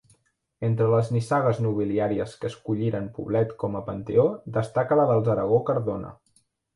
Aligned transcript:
Entre 0.67 0.85
les 0.91 1.09
nissagues 1.15 1.57
nobiliàries 1.65 2.33
que 2.39 2.49
escolliren 2.53 3.09
Poblet 3.17 3.53
com 3.65 3.77
a 3.81 3.81
panteó 3.91 4.25
destaca 4.57 4.97
la 5.01 5.07
dels 5.13 5.31
Aragó-Cardona. 5.35 6.15